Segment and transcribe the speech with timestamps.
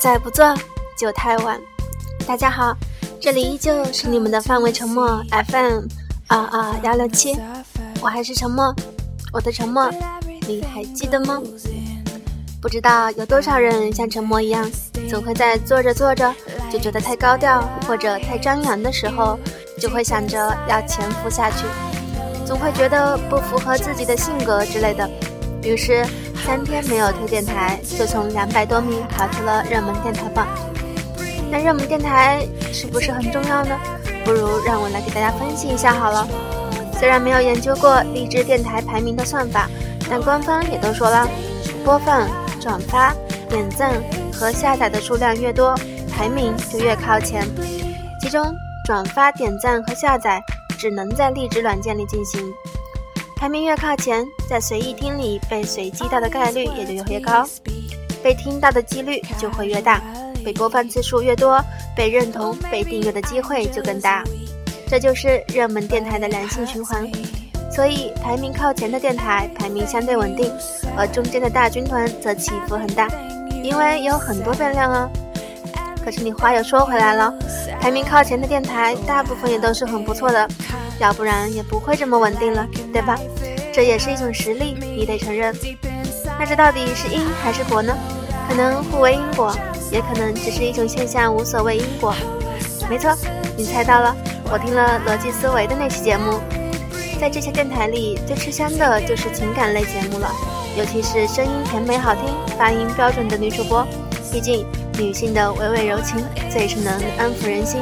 [0.00, 0.56] 再不做
[0.96, 1.60] 就太晚。
[2.26, 2.74] 大家好，
[3.20, 5.82] 这里依旧是你们的范围沉默 FM
[6.26, 7.36] 二二幺六七，
[8.00, 8.74] 我还是沉默，
[9.30, 9.90] 我的沉默
[10.48, 11.38] 你还记得吗？
[12.62, 14.66] 不知道有多少人像沉默一样，
[15.06, 16.34] 总会在做着做着
[16.72, 19.38] 就觉得太高调或者太张扬的时候，
[19.78, 21.66] 就会想着要潜伏下去，
[22.46, 25.10] 总会觉得不符合自己的性格之类的，
[25.62, 26.06] 于是。
[26.50, 30.48] 三天没有推电台，就从两百多名跑出了热门电台榜。
[31.48, 33.78] 那热门电台是不是很重要呢？
[34.24, 36.26] 不如让我来给大家分析一下好了。
[36.98, 39.70] 虽然没有研究过荔枝电台排名的算法，
[40.08, 41.24] 但官方也都说了，
[41.84, 42.28] 播放、
[42.60, 43.14] 转发、
[43.48, 45.72] 点赞和下载的数量越多，
[46.10, 47.46] 排名就越靠前。
[48.20, 48.44] 其中，
[48.84, 50.42] 转发、点赞和下载
[50.76, 52.42] 只能在荔枝软件里进行。
[53.40, 57.48] 排名越靠前，在随意听里被随机到的概率也就越高，
[58.22, 59.98] 被听到的几率就会越大，
[60.44, 61.58] 被播放次数越多，
[61.96, 64.22] 被认同、被订阅的机会就更大。
[64.86, 67.10] 这就是热门电台的良性循环。
[67.74, 70.52] 所以，排名靠前的电台排名相对稳定，
[70.94, 73.08] 而中间的大军团则起伏很大，
[73.62, 75.08] 因为有很多变量啊。
[76.04, 77.32] 可是你话又说回来了，
[77.80, 80.46] 排名靠前的电台大部分也都是很不错的。
[81.00, 83.18] 要不然也不会这么稳定了，对吧？
[83.72, 85.56] 这也是一种实力，你得承认。
[86.38, 87.96] 那这到底是因还是果呢？
[88.46, 89.56] 可能互为因果，
[89.90, 92.14] 也可能只是一种现象，无所谓因果。
[92.88, 93.16] 没错，
[93.56, 94.14] 你猜到了。
[94.52, 96.40] 我听了逻辑思维的那期节目，
[97.20, 100.30] 在这些电台里最吃香的就是情感类节目了，
[100.76, 102.24] 尤其是声音甜美好听、
[102.58, 103.86] 发音标准的女主播。
[104.32, 104.66] 毕竟
[104.98, 107.80] 女性的娓娓柔情最是能安抚人心。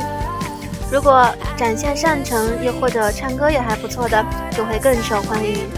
[0.91, 5.69] 如果展现上乘，又或者唱歌也还不错的，就会更受欢迎。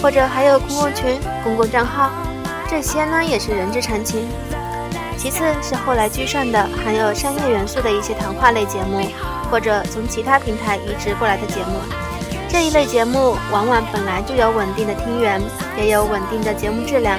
[0.00, 2.10] 或者还有公共群、公共账号，
[2.68, 4.28] 这些呢也是人之常情。
[5.18, 9.06] 其次是后来居上的含有商业元素的一些谈话类节目，
[9.50, 11.76] 或者从其他平台移植过来的节目。
[12.48, 15.40] 这一类节目往往本来就有稳定的听源，
[15.76, 17.18] 也有稳定的节目质量。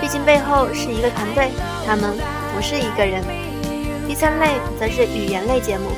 [0.00, 1.50] 毕竟背后是一个团队，
[1.86, 2.14] 他们
[2.54, 3.24] 不是一个人。
[4.06, 5.90] 第三类则是语言类节目。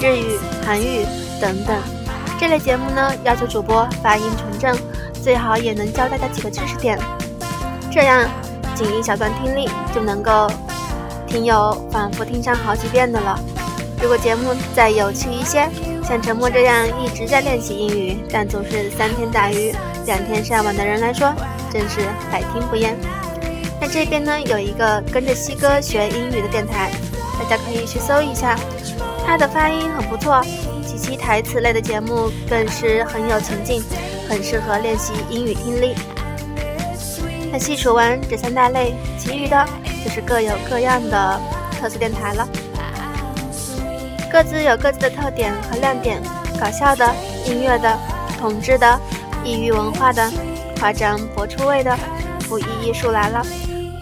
[0.00, 1.06] 日语、韩语
[1.40, 1.76] 等等，
[2.38, 4.76] 这类节目呢，要求主播发音纯正，
[5.22, 6.98] 最好也能教大家几个知识点，
[7.90, 8.28] 这样
[8.74, 10.50] 仅一小段听力就能够
[11.26, 13.38] 听友反复听上好几遍的了。
[14.00, 15.68] 如果节目再有趣一些，
[16.06, 21.32] 像陈默这样一直在练习英语，但总是三天打鱼两天晒网的人来说，
[21.72, 22.00] 真是
[22.30, 22.96] 百听不厌。
[23.80, 26.90] 那这边呢，有一个跟着西哥学英语的电台，
[27.38, 28.58] 大家可以去搜一下。
[29.26, 30.40] 他的发音很不错，
[30.86, 33.82] 几期台词类的节目更是很有情境，
[34.28, 35.94] 很适合练习英语听力。
[37.50, 39.66] 那细数完这三大类，其余的
[40.04, 41.40] 就是各有各样的
[41.72, 42.48] 特色电台了，
[44.30, 46.22] 各自有各自的特点和亮点，
[46.60, 47.04] 搞笑的、
[47.44, 47.98] 音乐的、
[48.38, 48.98] 统治的、
[49.44, 50.30] 异域文化的、
[50.78, 51.98] 夸张博出位的，
[52.48, 53.44] 不一一数来了。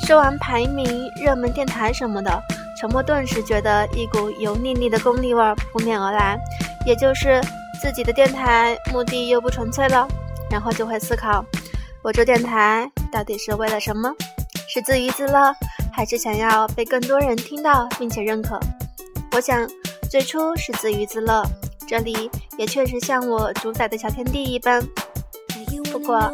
[0.07, 2.43] 说完排名、热门电台什么的。
[2.81, 5.43] 沉默顿时觉得一股油腻腻的功利味
[5.73, 6.39] 扑面而来，
[6.85, 7.41] 也就是
[7.81, 10.07] 自己的电台目的又不纯粹了，
[10.51, 11.45] 然后就会思考：
[12.03, 14.13] 我做电台到底是为了什么？
[14.69, 15.55] 是自娱自乐，
[15.93, 18.59] 还是想要被更多人听到并且认可？
[19.33, 19.69] 我想
[20.11, 21.45] 最初是自娱自乐，
[21.87, 24.83] 这里也确实像我主宰的小天地一般。
[25.93, 26.33] 不过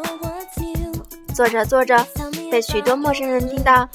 [1.34, 2.02] 做着做着，
[2.50, 3.86] 被许多陌生人听到。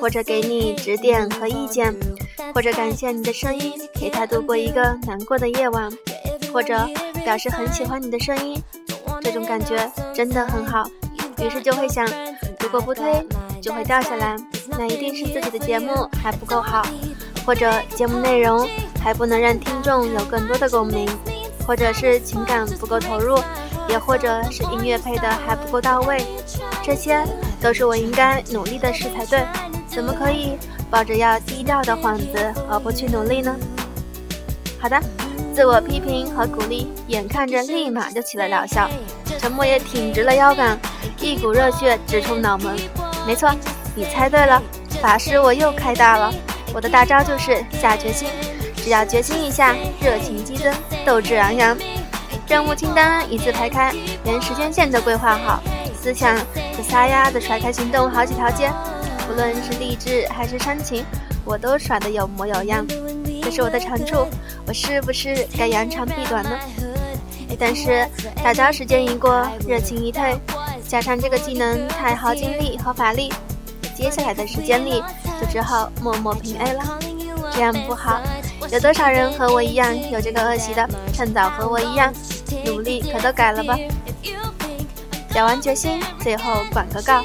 [0.00, 1.94] 或者给你指点和意见，
[2.54, 5.90] 或者感谢你的声音陪他度过一个难过的夜晚，
[6.52, 6.88] 或者
[7.24, 8.62] 表示很喜欢你的声音，
[9.22, 10.84] 这种感觉真的很好。
[11.42, 12.06] 于是就会想，
[12.60, 13.26] 如果不推
[13.60, 14.36] 就会掉下来，
[14.70, 16.86] 那一定是自己的节目还不够好，
[17.44, 18.68] 或者节目内容
[19.00, 21.08] 还不能让听众有更多的共鸣，
[21.66, 23.36] 或者是情感不够投入，
[23.88, 26.24] 也或者是音乐配的还不够到位，
[26.82, 27.24] 这些
[27.60, 29.44] 都是我应该努力的事才对。
[29.94, 30.56] 怎么可以
[30.90, 33.54] 抱着要低调的幌子而不去努力呢？
[34.80, 34.98] 好的，
[35.54, 38.88] 自我批评和鼓励，眼看着立马就起了疗效。
[39.38, 40.78] 陈默也挺直了腰杆，
[41.20, 42.74] 一股热血直冲脑门。
[43.26, 43.50] 没错，
[43.94, 44.62] 你猜对了，
[45.02, 46.32] 法师我又开大了。
[46.74, 48.28] 我的大招就是下决心，
[48.76, 50.72] 只要决心一下，热情激增，
[51.04, 51.76] 斗志昂扬。
[52.48, 53.92] 任务清单一字排开，
[54.24, 55.62] 连时间线都规划好，
[56.00, 56.34] 思想
[56.76, 58.70] 就撒丫子甩开行动好几条街。
[59.28, 61.04] 无论是励志还是煽情，
[61.44, 62.86] 我都耍得有模有样，
[63.42, 64.26] 这是我的长处。
[64.66, 66.58] 我是不是该扬长避短呢？
[67.58, 68.08] 但是
[68.42, 70.34] 大招时间一过，热情一退，
[70.88, 73.30] 加上这个技能太耗精力和法力，
[73.94, 75.02] 接下来的时间里
[75.40, 76.98] 就只好默默平 A 了。
[77.52, 78.22] 这样不好。
[78.70, 80.88] 有多少人和我一样有这个恶习的？
[81.12, 82.10] 趁早和我一样
[82.64, 83.76] 努力，可都改了吧。
[85.28, 87.22] 表完决心，最后广个告：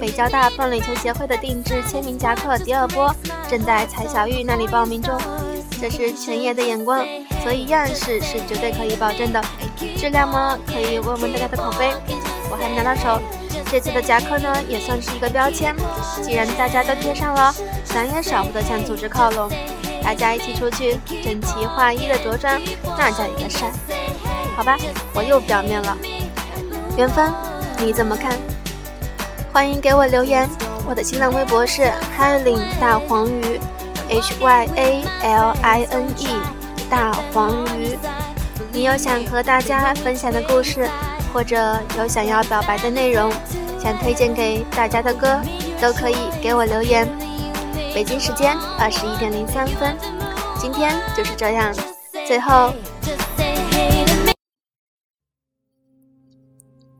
[0.00, 3.14] 北交大棒垒球协会的定制签名夹克第二波
[3.48, 5.18] 正在蔡小玉那里报名中。
[5.80, 7.04] 这是全爷的眼光，
[7.42, 9.42] 所以样式是绝对可以保证的。
[9.96, 10.58] 质量吗？
[10.66, 11.90] 可以问问大家的口碑。
[12.50, 13.20] 我还没拿到手。
[13.70, 15.74] 这次的夹克呢，也算是一个标签。
[16.22, 17.54] 既然大家都贴上了，
[17.84, 19.50] 咱也少不得向组织靠拢。
[20.02, 22.60] 大家一起出去，整齐划一的着装，
[22.96, 23.70] 那叫一个帅。
[24.56, 24.78] 好吧，
[25.12, 25.96] 我又表面了。
[26.96, 27.34] 元芳，
[27.78, 28.38] 你怎么看？
[29.54, 30.50] 欢迎给我留言。
[30.84, 31.82] 我的新浪微博是
[32.18, 33.60] Hyaline 大黄鱼
[34.08, 36.26] ，H Y A L I N E
[36.90, 37.96] 大黄鱼。
[38.72, 40.90] 你有想和大家分享的故事，
[41.32, 43.32] 或者有想要表白的内容，
[43.78, 45.40] 想推荐给大家的歌，
[45.80, 47.06] 都可以给我留言。
[47.94, 49.96] 北京时间二十一点零三分，
[50.58, 51.72] 今天就是这样。
[52.26, 52.74] 最后，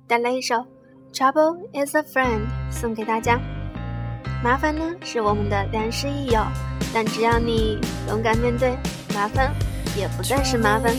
[0.07, 0.55] 带来一首
[1.15, 2.41] 《Trouble Is a Friend》
[2.73, 3.41] 送给大家。
[4.43, 6.45] 麻烦呢是我们的良师益友，
[6.93, 7.79] 但只要你
[8.09, 8.77] 勇敢面对，
[9.15, 9.55] 麻烦
[9.97, 10.93] 也不再是麻烦。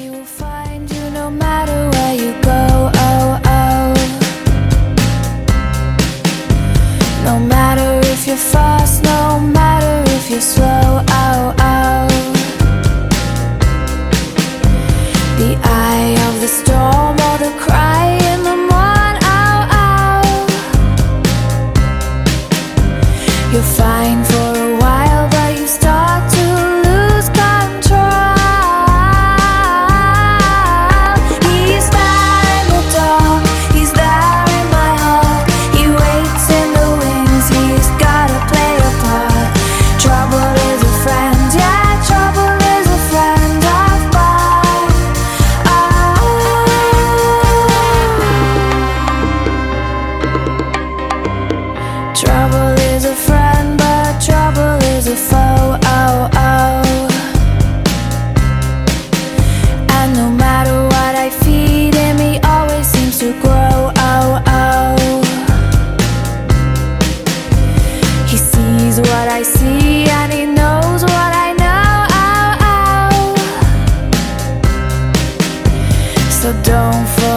[76.46, 77.35] so don't fall